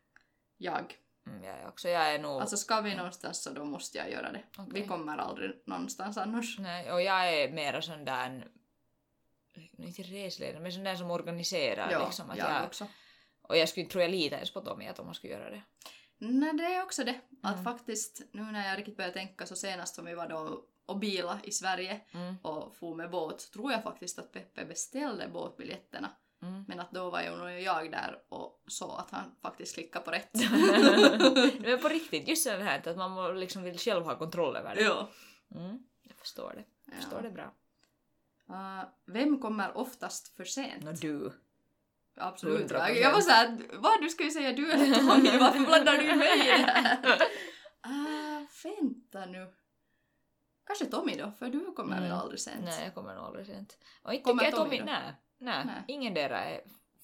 [0.56, 0.96] Jag.
[1.44, 2.40] Jag också, jag är nog...
[2.40, 4.42] Alltså ska vi någonstans så då måste jag göra det.
[4.56, 4.82] Okej.
[4.82, 6.58] Vi kommer aldrig någonstans annars.
[6.58, 8.48] Nej, och jag är mera sån där...
[9.78, 12.30] Inte resledare, men sån där som organiserar Ja, liksom.
[12.30, 12.86] Att jag jag, också.
[13.42, 15.62] och jag skulle tror jag lita ens på Tommy att om man skulle göra det.
[16.18, 17.20] Nej, det är också det.
[17.42, 17.64] Att Mm.
[17.64, 21.40] faktiskt, nu när jag riktigt börjar tänka så senast som vi var då och bila
[21.44, 26.10] i Sverige Mm, och for med båt så tror jag faktiskt att Peppe beställde båtbiljetterna.
[26.42, 26.64] Mm.
[26.68, 30.10] Men att då var ju nog jag där och så att han faktiskt klickade på
[30.10, 30.30] rätt.
[31.60, 34.82] men på riktigt, just det här att man liksom vill själv ha kontroll över det.
[34.82, 35.08] ja.
[35.54, 36.64] Mm, jag förstår det.
[36.84, 37.52] Jag förstår det bra.
[38.50, 40.84] Uh, vem kommer oftast för sent?
[40.84, 41.32] Nå du.
[42.16, 42.70] Absolut.
[42.72, 42.88] 100%.
[42.88, 46.18] Jag, var såhär, vad du ska ju säga du eller Tommy, varför blandar du in
[46.18, 46.64] mig?
[47.86, 49.52] Uh, vänta nu.
[50.66, 52.18] Kanske Tommy då, för du kommer väl Mm.
[52.18, 52.64] aldrig sent?
[52.64, 53.78] Nej, jag kommer nog aldrig sent.
[54.02, 54.84] Och inte Kommer jag Tommy Tommy, då?
[54.84, 55.14] nej.
[55.38, 55.82] Nej, Nej.
[55.88, 56.60] ingen dera är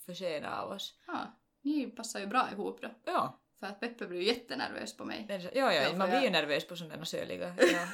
[0.07, 0.95] för sena av oss.
[1.07, 1.19] Ja,
[1.63, 2.89] ni passar ju bra ihop då.
[3.05, 5.27] Ja, För att Peppe blir ju jättenervös på mig.
[5.43, 7.57] så- ja, ja, man blir ju jag- nervös på sådana söliga.
[7.73, 7.89] Ja.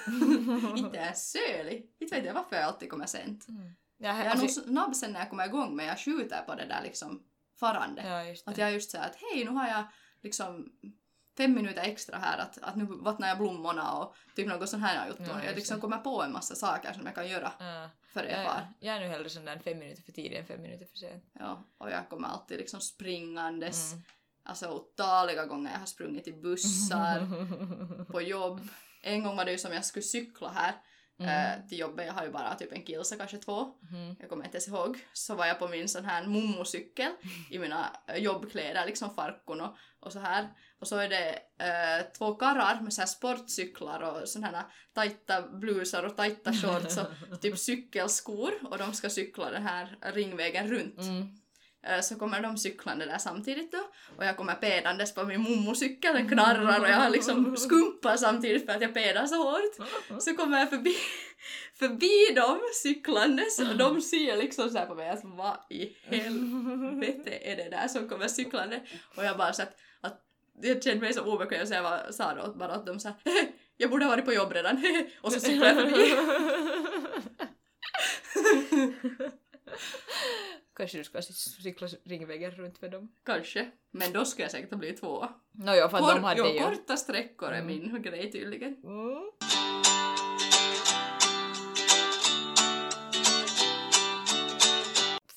[0.77, 1.91] Inte är sölig.
[2.01, 3.49] Inte vet jag varför jag alltid kommer sent.
[3.49, 3.63] Mm.
[3.97, 6.55] Ja, Jag är alltså, nog snabb sen när jag kommer igång men jag skjuter på
[6.55, 7.23] det där liksom
[7.61, 8.03] farande.
[8.07, 9.85] ja, just Att jag just säger att hej nu har jag
[10.23, 10.73] liksom
[11.41, 14.97] fem minuter extra här att, att nu vattnar jag blommorna och typ något sånt här
[14.97, 15.29] har jag gjort.
[15.29, 18.45] Ja, jag liksom kommer på en massa saker som jag kan göra Ja, jag ja.
[18.45, 18.69] far.
[18.81, 21.25] Jag är nu hellre sån där fem minuter för tidigt än fem minuter för sent.
[21.39, 23.93] Ja, och jag kommer alltid liksom springandes.
[23.93, 24.05] Mm.
[24.43, 27.27] Alltså otaliga gånger jag har sprungit i bussar,
[28.13, 28.69] på jobb.
[29.03, 30.75] En gång var det ju som jag skulle cykla här
[31.21, 31.61] Mm.
[31.61, 32.07] eh, till jobbet.
[32.07, 33.67] Jag har ju bara typ en kilsa, kanske två.
[33.93, 34.17] Mm.
[34.21, 37.13] jag kommer inte ens ihåg, så var jag på min sån här mummocykel
[37.51, 40.49] i mina eh, jobbkläder, liksom farkon och, och så här.
[40.81, 45.43] Och så är det eh, två karrar med så här sportcyklar och såna här tajta
[45.43, 50.99] blusar och tajta shorts och typ cykelskor och de ska cykla den här ringvägen runt.
[50.99, 51.37] Mm.
[51.87, 53.79] Eh, Så kommer de cyklande där samtidigt då
[54.17, 58.73] och jag kommer pedandes på min mummocykel, den knarrar och jag liksom skumpar samtidigt för
[58.73, 59.89] att jag pedar så hårt.
[60.23, 60.95] Så kommer jag förbi,
[61.79, 67.31] förbi dem cyklandes och de ser liksom så här på mig att vad i helvete
[67.43, 68.81] är det där som kommer cyklande?
[69.17, 70.21] Och jag bara så att, att
[70.63, 73.13] jag kände mig så obekväm så jag bara, sa då bara att de sa
[73.77, 74.85] jag borde ha varit på jobb redan
[75.21, 76.15] och så cyklade jag förbi.
[80.81, 83.13] Kanske du ska cy- cykla ringvägen runt med dem.
[83.25, 83.71] Kanske.
[83.91, 85.29] Men då ska jag säkert bli två.
[85.53, 86.59] Nåja, för att de hade jo, ju...
[86.59, 87.67] korta sträckor är Mm.
[87.67, 88.77] min grej tydligen.
[88.85, 89.31] Mm.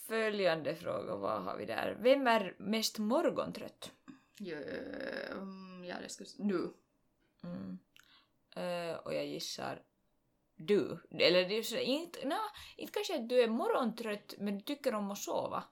[0.07, 1.97] Följande fråga, vad har vi där?
[1.99, 3.91] Vem är mest morgontrött?
[4.37, 4.57] Ja,
[5.31, 6.23] mm, ja det ska...
[6.37, 6.73] Du.
[7.43, 7.77] Mm.
[8.55, 9.81] Eh, och jag gissar
[10.67, 10.99] du.
[11.19, 12.39] Eller det är så, inte, na,
[12.77, 15.63] inte kanske att du är morgontrött men du tycker om att sova.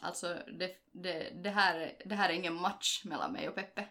[0.00, 3.88] Alltså det, det, det, här, är- det här är ingen match mellan mig och Peppe.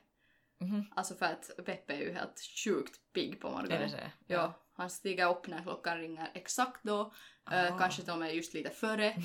[0.57, 0.85] Mhm.
[0.95, 3.89] Alltså för att Peppe är ju helt sjukt pigg på morgonen.
[3.89, 3.97] så?
[4.27, 7.13] Ja, han stiger upp när klockan ringer exakt då.
[7.43, 7.77] Ah.
[7.79, 9.15] kanske till och med just lite före.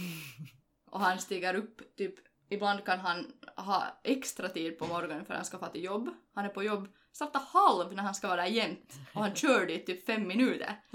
[0.90, 2.14] Och han stiger upp typ,
[2.48, 6.10] ibland kan han ha extra tid på morgonen för att han ska få till jobb.
[6.34, 8.94] Han är på jobb starta halv när han ska vara där jämt.
[9.14, 10.80] Och han kör dit typ fem minuter.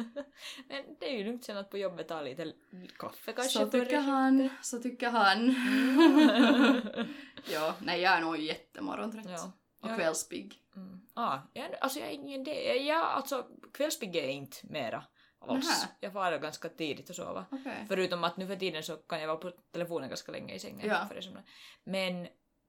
[0.68, 2.54] Men det är ju lugnt sen att på jobbet ta lite
[3.00, 3.60] kaffe kanske.
[3.60, 5.46] Så tycker han, så tycker han.
[7.54, 9.26] ja, nej jag är nog jättemorgontrött.
[9.30, 9.52] Ja.
[9.82, 9.96] Och Ja.
[9.96, 10.60] kvällspigg.
[10.76, 11.02] Mm.
[11.14, 12.76] Ah, ja, alltså jag är ingen det.
[12.76, 15.04] Ja, alltså kvällspigg är inte mera
[15.40, 15.66] alls.
[15.66, 15.92] Nähä.
[16.00, 17.46] Jag får ganska tidigt att sova.
[17.52, 17.86] Okej.
[17.88, 20.88] Förutom att nu för tiden så kan jag vara på telefonen ganska länge i sängen.
[20.88, 21.06] Ja.
[21.08, 21.38] För det som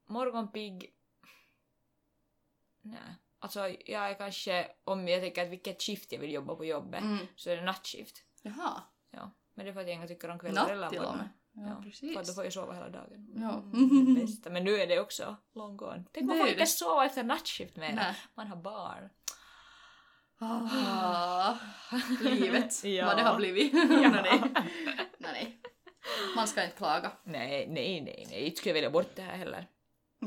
[0.05, 0.91] Morgonpigg...
[2.81, 2.99] Nej.
[3.39, 7.01] Alltså jag är kanske, om jag tänker att vilket skift jag vill jobba på jobbet,
[7.01, 7.27] Mm.
[7.35, 8.23] så är det nattskift.
[8.41, 8.81] Jaha.
[9.11, 9.31] Ja.
[9.53, 11.29] Men det är för att jag inte tycker om kvällar eller Natt till och morgnar.
[11.51, 11.69] med.
[11.71, 12.13] Ja, precis.
[12.13, 13.33] För att då får jag sova hela dagen.
[13.35, 13.53] Ja.
[13.53, 14.49] Mm, det bästa.
[14.49, 16.03] Men nu är det också long gone.
[16.11, 16.67] Tänk man Det får är inte det.
[16.67, 17.93] sova efter nattskift mer.
[17.93, 18.15] Nej.
[18.35, 19.09] Man har barn.
[20.39, 21.53] Ah,
[22.21, 23.05] livet, Ja.
[23.05, 23.73] vad det har blivit.
[23.73, 23.79] Ja.
[23.89, 24.41] nej, nej.
[24.53, 25.61] nej, nej.
[26.35, 27.11] Man ska inte klaga.
[27.23, 28.43] Nej, nej, nej, nej.
[28.45, 29.67] Inte skulle jag välja bort det här heller.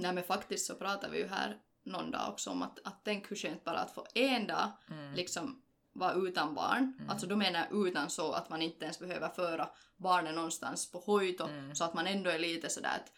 [0.02, 3.30] Nej men faktiskt så pratar vi ju här någon dag också om att, att tänk
[3.30, 5.14] hur skönt bara att få en dag Mm.
[5.14, 6.94] liksom vara utan barn.
[6.98, 7.10] Mm.
[7.10, 10.98] Alltså då menar jag utan så att man inte ens behöver föra barnen någonstans på
[10.98, 11.74] hojt Mm.
[11.74, 13.12] så att man ändå är lite sådär att,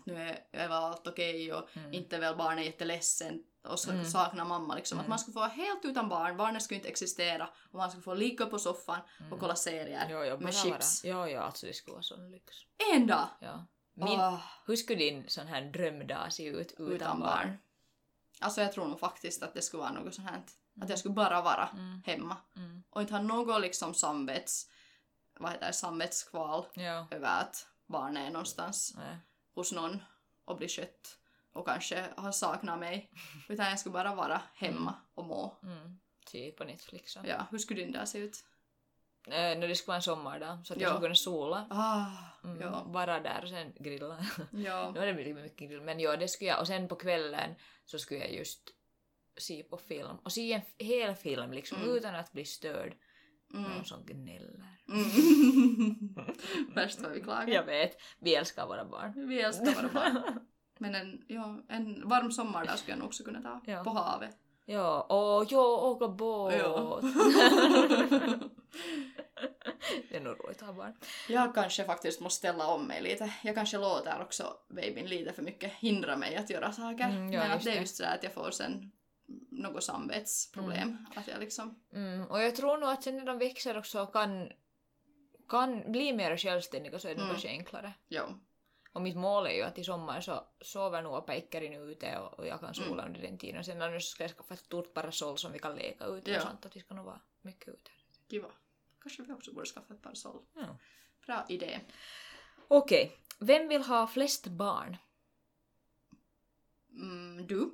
[0.00, 1.92] att nu är, är allt okej och Mm.
[1.92, 4.04] inte väl barnet jätteledsen och så Mm.
[4.04, 4.98] saknar mamma liksom.
[4.98, 5.10] Att Mm.
[5.10, 8.14] man skulle få vara helt utan barn, barnet skulle inte existera och man skulle få
[8.14, 9.00] ligga på soffan
[9.32, 11.04] och kolla serier Jo, jo, med chips.
[11.04, 11.14] Vara.
[11.14, 12.54] Ja, ja, alltså det skulle vara sån lyx.
[12.94, 13.28] En dag!
[13.40, 13.66] Ja.
[13.94, 17.28] Min, Åh, Hur skulle din sån här drömdag se ut utan, utan barn?
[17.30, 17.58] barn.
[18.40, 20.42] Alltså jag tror nog faktiskt att det skulle vara något sånt här.
[20.80, 22.02] Att jag skulle bara vara Mm.
[22.06, 22.82] hemma Mm.
[22.90, 24.70] och inte ha något liksom samvets,
[25.38, 27.06] vad heter det, samvetskval Ja.
[27.10, 29.16] över att barnet är någonstans Nej.
[29.54, 30.02] hos någon
[30.44, 31.18] och blir skött
[31.52, 33.10] och kanske har saknat mig.
[33.48, 35.56] Utan jag skulle bara vara hemma och må.
[35.62, 35.98] Mm.
[36.26, 37.18] Se på Netflix.
[37.24, 38.44] Ja, hur skulle din dag se ut?
[39.26, 40.86] Eh, när det skulle vara en sommardag så att Ja.
[40.88, 41.66] jag skulle kunna sola.
[41.70, 42.06] Ah,
[42.44, 42.60] Mm.
[42.60, 42.84] ja.
[42.86, 44.18] Vara där och sen grilla.
[44.50, 44.90] Ja.
[44.94, 46.60] Nu har det blivit mycket grill, men ja, det skulle jag.
[46.60, 47.50] Och sen på kvällen
[47.84, 48.60] så skulle jag just
[49.38, 50.16] se på film.
[50.22, 51.90] Och se en hel film liksom Mm.
[51.96, 52.94] utan att bli störd.
[53.54, 53.70] Mm.
[53.70, 54.64] Någon som gnäller.
[54.88, 56.14] Mm.
[56.74, 57.48] Värst vad vi klagar.
[57.54, 59.28] Jag vet, vi älskar våra barn.
[59.28, 60.40] Vi älskar våra barn.
[60.78, 63.60] Men en, ja, en varm sommardag skulle jag nog också kunna ta.
[63.66, 63.84] Ja.
[63.84, 64.36] På havet.
[64.66, 66.54] Ja, och ja, åka båt.
[66.58, 67.00] Ja.
[70.10, 70.94] det är nog roligt att ha barn.
[71.28, 73.34] Jag kanske faktiskt måste ställa om mig lite.
[73.42, 77.04] Jag kanske låter också babyn lite för mycket hindra mig att göra saker.
[77.04, 77.80] Mm, ja, Men att det är det.
[77.80, 78.92] just så att jag får sen
[79.50, 81.06] något samvetsproblem.
[81.16, 81.82] Att jag liksom...
[81.92, 84.52] Mm, och jag tror nog att sen när de växer också kan,
[85.48, 87.30] kan bli mer självständiga så är det Mm.
[87.30, 87.92] kanske enklare.
[88.08, 88.22] Jo.
[88.92, 92.38] Och mitt mål är ju att i sommar så sover nog Peikkari nu ute och,
[92.38, 93.06] och jag kan sola Mm.
[93.06, 93.58] under den tiden.
[93.58, 96.42] Och sen annars ska jag skaffa ett stort parasoll som vi kan leka ute och
[96.42, 96.66] sånt.
[96.66, 97.90] Att vi ska nog vara mycket ute.
[98.30, 98.48] Kiva.
[99.04, 100.42] Kanske vi också borde skaffa ett parasoll.
[100.54, 100.78] Ja.
[101.26, 101.80] Bra idé.
[102.68, 104.96] Okej, vem vill ha flest barn?
[106.92, 107.70] Mm, du?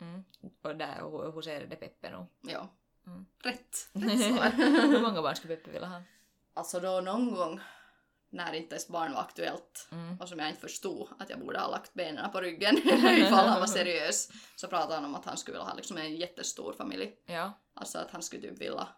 [0.00, 0.24] Mm.
[0.62, 2.26] Och där hu- huserade Peppe nog.
[2.40, 2.68] Ja.
[3.06, 3.26] Mm.
[3.38, 3.88] Rätt.
[3.92, 4.50] Rätt svar.
[4.90, 6.02] Hur många barn skulle Peppe vilja ha?
[6.54, 7.60] Alltså då någon gång
[8.30, 10.20] när inte ens barn var aktuellt Mm.
[10.20, 12.78] och som jag inte förstod att jag borde ha lagt benen på ryggen
[13.18, 16.16] ifall han var seriös så pratade han om att han skulle vilja ha liksom en
[16.16, 17.16] jättestor familj.
[17.26, 18.88] Ja, Alltså att han skulle typ vilja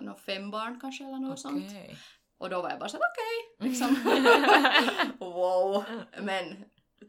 [0.00, 1.64] nå fem barn kanske eller något sånt.
[1.68, 1.96] okej.
[2.38, 3.96] Och då var jag bara så att okej, liksom.
[5.18, 5.84] wow.
[6.22, 6.64] Men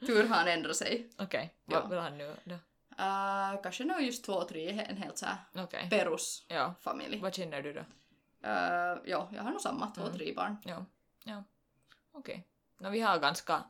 [0.08, 1.10] tur har han ändrat sig.
[1.18, 1.80] Okej, Ja.
[1.82, 2.56] vad vill han nu då?
[3.00, 5.90] Uh, kanske nog just två, tre, en helt så här Okej.
[5.90, 6.74] perus Ja,
[7.22, 7.80] vad känner du då?
[7.80, 10.14] Uh, ja, jag har nog samma, två, Mm.
[10.14, 10.58] tre barn.
[10.66, 10.86] Ja,
[11.24, 11.44] ja.
[12.12, 12.48] Okej.
[12.80, 13.64] No, vi har ganska...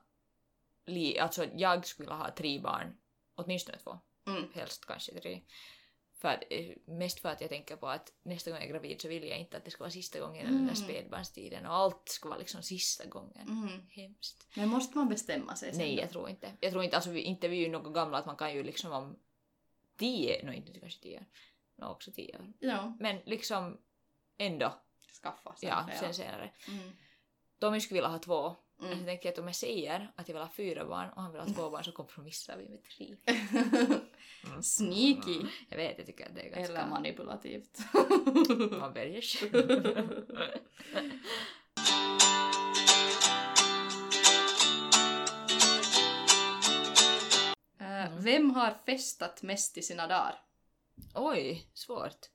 [0.85, 2.97] Li- alltså jag skulle ha tre barn.
[3.35, 3.99] Åtminstone två.
[4.27, 4.49] Mm.
[4.53, 5.41] Helst kanske tre.
[6.23, 9.07] För eh, mest för att jag tänker på att nästa gång jag är gravid så
[9.07, 10.57] vill jag inte att det ska vara sista gången mm.
[10.57, 10.89] den där Mm.
[10.89, 13.47] spädbarnstiden och allt ska vara liksom sista gången.
[13.47, 13.81] Mm.
[13.89, 14.47] Hemskt.
[14.55, 16.01] Men måste man bestämma sig sen Nej, då?
[16.01, 16.51] jag tror inte.
[16.59, 18.63] Jag tror inte, alltså vi, inte vi är ju något gamla att man kan ju
[18.63, 19.19] liksom om
[19.97, 21.25] tio, no inte kanske tio,
[21.75, 22.53] no också tio år.
[22.59, 23.77] Ja, Men liksom
[24.37, 24.73] ändå,
[25.23, 25.69] skaffa sen.
[25.69, 26.51] ja, sen senare.
[26.67, 26.91] Mm.
[27.59, 28.99] Tommy skulle vilja ha två Mm.
[28.99, 31.31] Så tänker jag att om jag säger att jag vill ha fyra barn och han
[31.31, 33.15] vill ha två barn så kompromissar vi med tre.
[34.61, 35.41] Sneaky.
[35.69, 36.73] Jag vet, jag tycker att det är ganska...
[36.73, 37.79] Eller manipulativt.
[38.79, 40.25] Man väljer själv.
[48.09, 48.23] Mm.
[48.23, 50.41] Vem har festat mest i sina dagar?
[51.13, 52.29] Oj, svårt.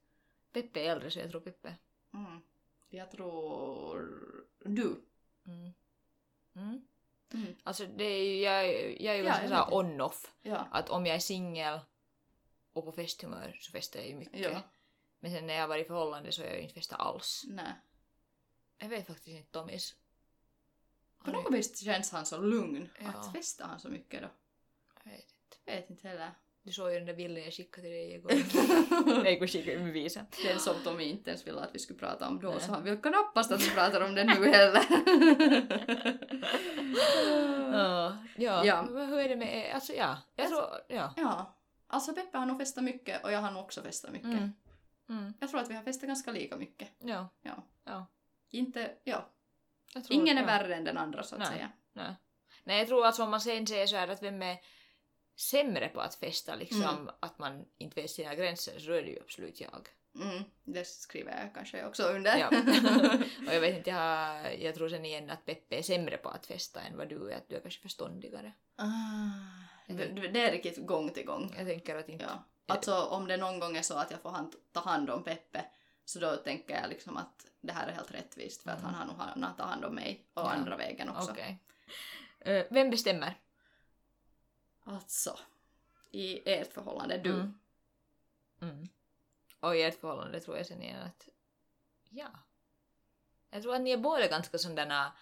[0.52, 1.74] Peppe är äldre så jag tror Peppe.
[2.14, 2.40] Mm.
[2.88, 4.20] Jag tror
[4.64, 5.04] du.
[5.46, 5.72] Mm.
[6.56, 6.82] Mm.
[7.34, 7.54] Mm.
[7.62, 8.66] Alltså det är ju, jag,
[9.00, 10.34] jag är ju Ja, ganska såhär on-off.
[10.42, 10.68] Ja.
[10.70, 11.80] Att om jag är singel
[12.78, 14.40] och på festhumör så festar jag ju mycket.
[14.40, 14.60] Ja.
[15.20, 17.44] Men sen när jag var i förhållande så har jag ju inte festat alls.
[17.48, 17.72] Nej.
[18.78, 19.94] Jag vet faktiskt inte Tomis.
[21.24, 22.88] På något vis känns han så lugn.
[23.00, 23.08] Ja.
[23.08, 24.28] Att festar han så mycket då?
[25.04, 25.56] Jag vet inte.
[25.64, 26.30] Jag vet inte heller.
[26.62, 29.22] Du såg ju den där bilden jag skickade till dig igår.
[29.22, 30.26] Nej, igår skickade jag bevisen.
[30.44, 32.60] Den som Tommy inte ens ville att vi skulle prata om då, Nej.
[32.60, 34.82] så han vill knappast att vi pratar om det nu heller.
[37.72, 38.64] Ja, ja.
[38.64, 38.82] Ja.
[38.82, 41.14] Men hur är det med Alltså ja, jag tror, ja.
[41.16, 41.57] ja.
[41.90, 44.30] Alltså Peppe har nog festat mycket och jag har nog också festat mycket.
[44.30, 44.52] Mm.
[45.08, 45.34] Mm.
[45.40, 46.88] Jag tror att vi har festat ganska lika mycket.
[46.98, 47.62] Ja, Ja.
[47.84, 48.06] ja.
[48.50, 49.30] Inte, ja.
[49.92, 50.46] Tror, Ingen är ja.
[50.46, 51.48] värre än den andra så att Nej.
[51.48, 51.70] säga.
[51.92, 52.14] Nej.
[52.64, 54.58] Nej, jag tror att om man sen säger så här att vem är
[55.36, 57.10] sämre på att festa, liksom Mm.
[57.20, 59.88] att man inte vet sina gränser, så är det ju absolut jag.
[60.14, 62.36] Mm, det skriver jag kanske också under.
[62.36, 62.48] Ja.
[63.48, 66.28] och jag vet inte, jag, har, jag tror sen igen att Peppe är sämre på
[66.28, 68.52] att festa än vad du är, att du är kanske förståndigare.
[68.76, 68.84] ah,
[69.96, 71.54] det, det är riktigt gång till gång.
[71.58, 72.24] Jag tänker att inte...
[72.24, 72.42] Ja.
[72.74, 75.64] Alltså om det någon gång är så att jag får hand, ta hand om Peppe
[76.04, 78.94] så då tänker jag liksom att det här är helt rättvist för att Mm.
[78.94, 80.50] han har nog han ta hand om mig och Ja.
[80.50, 81.30] andra vägen också.
[81.30, 81.58] Okej.
[82.40, 83.34] Eh, vem bestämmer?
[84.84, 85.38] Alltså,
[86.10, 87.32] i ert förhållande, du.
[87.32, 87.58] Mm.
[88.60, 88.88] Mm.
[89.60, 91.28] Och i ert förhållande tror jag sen igen att...
[92.10, 92.28] Ja.
[93.50, 95.12] Jag tror att ni är båda ganska sådana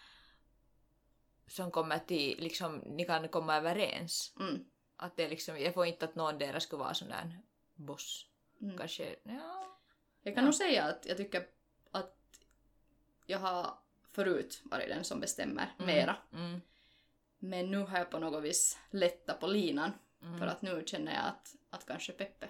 [1.46, 4.32] som kommer till, liksom, ni kan komma överens.
[4.40, 4.64] Mm.
[4.96, 7.38] Att det liksom, jag får inte att någon deras skulle vara sån där
[7.74, 8.26] boss.
[8.62, 8.78] Mm.
[8.78, 9.78] Kanske, ja.
[10.22, 10.44] Jag kan Ja.
[10.44, 11.46] nog säga att jag tycker
[11.90, 12.16] att
[13.26, 13.78] jag har
[14.12, 15.86] förut varit den som bestämmer Mm.
[15.96, 16.16] mera.
[16.32, 16.60] Mm.
[17.38, 20.38] Men nu har jag på något vis lättat på linan Mm.
[20.38, 22.48] för att nu känner jag att, att kanske Peppe.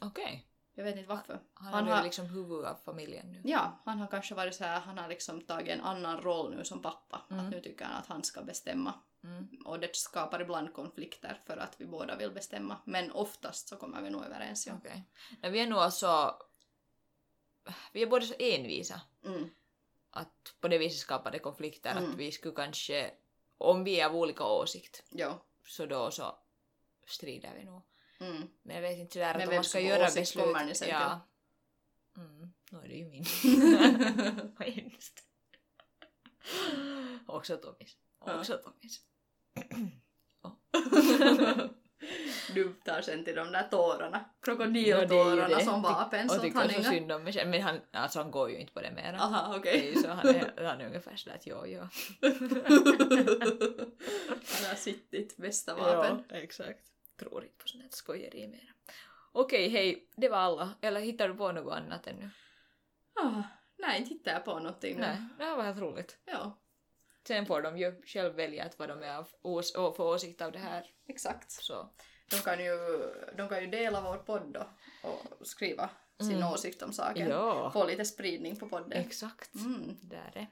[0.00, 0.46] Okej.
[0.74, 1.40] Jag vet inte varför.
[1.54, 3.40] Han, Han är har- liksom huvud av familjen nu.
[3.44, 6.64] Ja, han har kanske varit så här, han har liksom tagit en annan roll nu
[6.64, 7.22] som pappa.
[7.30, 7.44] Mm.
[7.44, 8.94] Att nu tycker han att han ska bestämma.
[9.24, 9.48] Mm.
[9.66, 12.76] Och det skapar ibland konflikter för att vi båda vill bestämma.
[12.84, 14.66] Men oftast så kommer vi nog överens.
[14.66, 14.72] Ja.
[14.78, 15.02] Okej.
[15.42, 16.36] Nej, vi är nog alltså...
[17.92, 19.00] Vi är båda så envisa.
[19.24, 19.50] Mm.
[20.10, 21.90] Att på det viset skapar det konflikter.
[21.96, 22.10] Mm.
[22.10, 23.10] Att vi skulle kanske...
[23.58, 25.30] Om vi är av olika åsikt Jo.
[25.66, 26.38] så då så
[27.06, 27.82] strider vi nog.
[28.22, 28.48] Mm.
[28.62, 30.44] Men jag vet inte sådär Men att om vem man ska göra beslut...
[30.44, 31.20] kommer ni sen ja.
[32.16, 33.24] Mm, nu är det ju min.
[34.58, 35.24] Vad hemskt.
[37.26, 37.96] Också Tomis.
[38.26, 38.38] Ja.
[38.38, 39.00] Också Tomis.
[42.54, 44.24] du tar sen till de där tårarna.
[44.42, 46.30] Krokodiltårarna som vapen.
[46.30, 47.50] Och tycker så synd om mig själv.
[47.50, 49.18] Men han, alltså han går ju inte på det mera.
[49.18, 49.88] Aha, Det okej.
[49.88, 51.80] är ju så, han, är, han är ungefär sådär att jo, jo.
[51.80, 51.90] han
[54.68, 56.24] har sitt bästa vapen.
[56.28, 56.92] Ja, exakt.
[57.16, 58.72] Tror inte på sånt här skojeri mer.
[59.32, 60.74] Okej, hej, det var alla.
[60.80, 62.30] Eller hittar du på något annat ännu?
[63.14, 63.42] Ah,
[63.78, 64.94] nej, inte hittar jag på någonting.
[64.94, 65.00] nu.
[65.00, 66.18] Nej, det här var helt roligt.
[66.24, 66.58] Ja,
[67.26, 70.52] Sen får de ju själv välja att vad de är ås- och få åsikt av
[70.52, 70.86] det här.
[71.08, 71.50] exakt.
[71.50, 71.88] Så.
[72.30, 72.76] De kan ju,
[73.36, 74.66] de kan ju dela vår podd då
[75.08, 76.48] och skriva sin Mm.
[76.52, 77.28] åsikt om saken.
[77.28, 78.92] Ja, Få lite spridning på podden.
[78.92, 79.54] exakt.
[79.54, 79.96] Mm.
[80.02, 80.46] Där är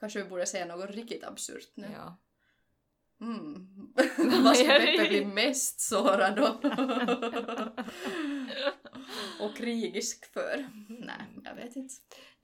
[0.00, 1.88] Kanske vi borde säga något riktigt absurt nu.
[1.94, 2.16] Ja.
[3.24, 3.68] Mm.
[4.44, 6.64] Vad ska Peppe bli mest sårad och,
[9.40, 10.68] och krigisk för?
[10.88, 11.94] Nej, jag vet inte.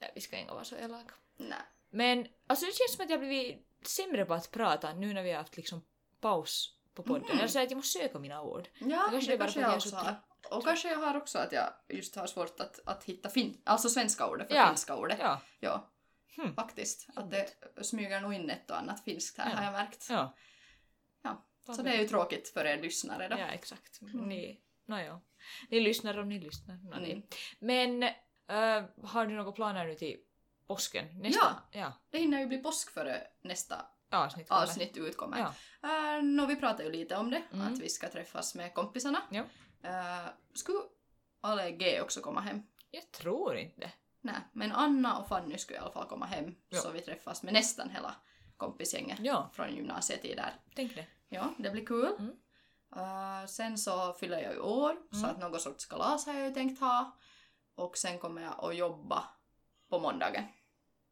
[0.01, 1.15] Nej, vi ska inte vara så elaka.
[1.37, 1.59] Nej.
[1.91, 5.31] Men alltså det känns som att jag blivit sämre på att prata nu när vi
[5.31, 5.83] har haft liksom
[6.21, 7.29] paus på podden.
[7.31, 7.39] Mhm.
[7.41, 8.69] Jag säger att jag måste söka mina ord.
[8.79, 10.15] Ja, kanske det kanske jag också har.
[10.51, 13.89] Och kanske jag har också att jag just har svårt att, att hitta fin, alltså
[13.89, 14.67] svenska ordet för Ja.
[14.69, 15.19] finska ordet.
[15.21, 15.41] Ja.
[15.61, 15.87] Ja,
[16.37, 16.55] Hmm.
[16.55, 17.07] faktiskt.
[17.17, 17.47] Att det
[17.83, 19.57] smyger nog in ett och annat finskt här Ja.
[19.57, 20.07] har jag märkt.
[20.11, 20.35] Ja.
[21.71, 21.75] Ja.
[21.77, 23.37] Så det är ju tråkigt för er lyssnare då.
[23.39, 24.01] Ja, exakt.
[24.03, 24.29] Mm.
[24.29, 25.21] Ni, nåja.
[25.69, 26.75] Ni lyssnar om ni lyssnar.
[26.77, 27.13] Nå, ni.
[27.13, 27.23] Mm.
[27.59, 28.03] Men
[28.49, 30.17] äh, har du några planer nu till
[30.67, 31.07] påsken?
[31.21, 31.93] Nästa ja.
[32.11, 34.49] Det hinner ju bli påsk före nästa avsnitt.
[34.49, 34.63] kommer.
[34.63, 35.39] avsnitt utkommer.
[35.83, 36.17] Ja.
[36.19, 37.73] Uh, nå, vi pratade ju lite om det, Mm.
[37.73, 39.23] att vi ska träffas med kompisarna.
[39.31, 39.43] Ja.
[39.85, 40.79] Uh, skulle
[41.41, 42.63] Ale G också komma hem?
[42.91, 43.91] Jag tror inte.
[44.21, 46.79] Nej, men Anna och Fanny skulle i alla fall komma hem, Ja.
[46.79, 48.15] så vi träffas med nästan hela
[48.57, 50.53] kompisgänget Ja, från gymnasietider.
[50.75, 51.07] tänk det.
[51.33, 52.13] Ja, det blir kul.
[52.19, 52.37] Mm.
[52.97, 55.31] Uh, sen så fyller jag ju år, så Mm.
[55.31, 57.17] att något sorts kalas har jag ju tänkt ha.
[57.75, 59.25] Och sen kommer jag att jobba
[59.89, 60.45] på måndagen.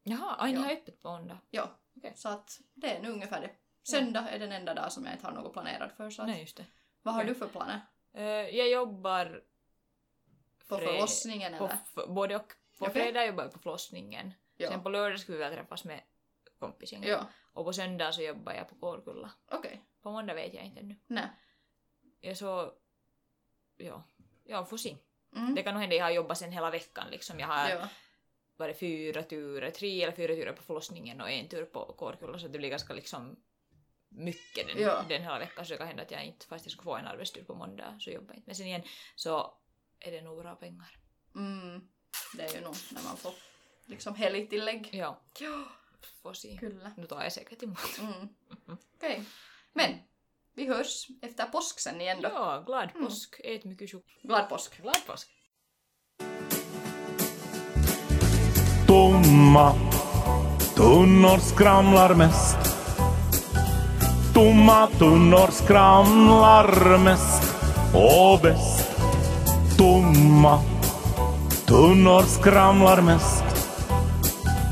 [0.03, 0.63] Jaha, aj, ni Ja.
[0.65, 1.37] har öppet på måndag.
[1.49, 2.13] Ja, Okej.
[2.15, 3.51] Så att det är nu ungefär det.
[3.83, 6.09] Söndag är den enda dag som jag inte har något planerat för.
[6.09, 6.65] Så att, Nej, just det.
[7.01, 7.33] vad har okej.
[7.33, 7.81] du för planer?
[8.13, 8.23] Eh,
[8.57, 9.41] jag jobbar
[10.67, 11.73] På förlossningen på eller?
[11.95, 12.53] f- både och.
[12.79, 12.93] På Okej.
[13.03, 14.33] fredag jobbar jag på förlossningen.
[14.57, 14.69] Ja.
[14.69, 16.01] Sen på lördag skulle vi väl träffas med
[16.59, 17.09] kompisgänget.
[17.09, 17.25] Ja,
[17.59, 19.31] Och på söndag så jobbar jag på Kårkulla.
[19.51, 19.81] okej.
[20.01, 20.95] På måndag vet jag inte ännu.
[21.07, 21.27] Nej.
[22.21, 22.73] Jag så...
[23.77, 24.03] Ja.
[24.45, 24.97] Ja, får se.
[25.35, 25.55] Mm.
[25.55, 27.39] Det kan nog hända jag har jobbat sen hela veckan liksom.
[27.39, 27.87] Jag har Ja.
[28.57, 32.47] varit fyra turer, tre eller fyra turer på förlossningen och en tur på Kårkulla så
[32.47, 33.35] det blir ganska liksom
[34.09, 35.03] mycket den, Ja.
[35.09, 37.07] den hela veckan så det kan hända att jag inte, fast jag skulle få en
[37.07, 38.47] arbetstur på måndag så jobbar jag inte.
[38.47, 38.83] Men sen igen
[39.15, 39.57] så
[39.99, 40.97] är det nog bra pengar.
[41.35, 41.87] Mm.
[42.37, 43.33] Det är ju nog när man får
[43.85, 44.89] liksom helgtillägg.
[44.93, 45.63] Ja, Ja,
[46.33, 46.57] se.
[46.59, 46.91] kyllä.
[46.97, 47.99] Nu tar jag säkert emot.
[47.99, 48.29] Mm.
[48.95, 49.23] Okej.
[49.73, 49.95] Men,
[50.53, 52.29] vi hörs efter påsk sen igen då.
[52.33, 53.05] Ja, glad Mm.
[53.07, 53.35] påsk.
[53.43, 54.21] Ät mycket choklad.
[54.23, 54.81] Glad påsk.
[54.81, 55.27] Glad påsk.
[58.87, 59.73] Tomma
[60.75, 62.57] tunnor skramlar mest.
[64.33, 67.43] Tomma tunnor skramlar mest
[67.93, 68.89] och bäst.
[69.77, 70.61] Tomma
[71.67, 73.48] tunnor skramlar mest.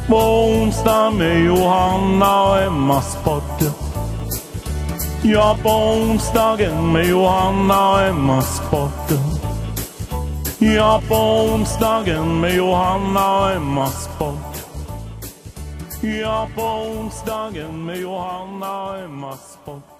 [0.08, 3.72] På onsdag med Johanna och Emmas podd.
[5.24, 9.20] Ja, på onsdagen med Johanna och Emmas podd.
[10.60, 14.40] Ja, på onsdagen med Johanna och Emmas podd.
[16.02, 19.97] Ja, på onsdagen med Johanna och Emmas podd.